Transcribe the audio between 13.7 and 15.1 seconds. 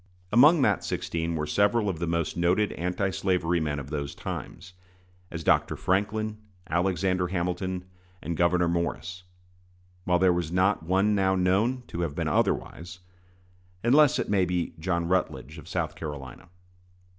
unless it may be John